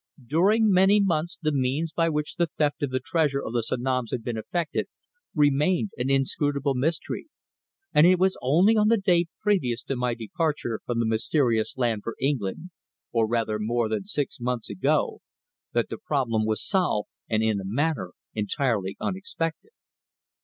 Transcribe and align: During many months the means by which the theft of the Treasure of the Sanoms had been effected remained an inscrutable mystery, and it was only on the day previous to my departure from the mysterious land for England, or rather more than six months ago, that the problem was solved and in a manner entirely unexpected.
During 0.25 0.71
many 0.71 0.99
months 0.99 1.37
the 1.39 1.51
means 1.51 1.93
by 1.93 2.09
which 2.09 2.37
the 2.37 2.47
theft 2.57 2.81
of 2.81 2.89
the 2.89 2.99
Treasure 2.99 3.39
of 3.39 3.53
the 3.53 3.61
Sanoms 3.61 4.09
had 4.09 4.23
been 4.23 4.35
effected 4.35 4.87
remained 5.35 5.91
an 5.95 6.09
inscrutable 6.09 6.73
mystery, 6.73 7.27
and 7.93 8.07
it 8.07 8.17
was 8.17 8.35
only 8.41 8.75
on 8.75 8.87
the 8.87 8.97
day 8.97 9.27
previous 9.43 9.83
to 9.83 9.95
my 9.95 10.15
departure 10.15 10.79
from 10.87 10.97
the 10.99 11.05
mysterious 11.05 11.77
land 11.77 12.01
for 12.03 12.15
England, 12.19 12.71
or 13.11 13.27
rather 13.27 13.59
more 13.59 13.87
than 13.89 14.03
six 14.05 14.39
months 14.39 14.71
ago, 14.71 15.19
that 15.73 15.89
the 15.91 15.99
problem 15.99 16.47
was 16.47 16.65
solved 16.67 17.11
and 17.29 17.43
in 17.43 17.59
a 17.61 17.63
manner 17.63 18.13
entirely 18.33 18.97
unexpected. 18.99 19.69